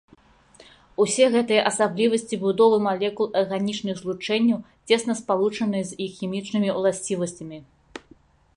[1.03, 7.57] Усе гэтыя асаблівасці будовы малекул арганічных злучэнняў цесна спалучаныя з іх хімічнымі ўласцівасцямі.